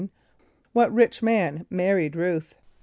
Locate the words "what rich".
0.73-1.21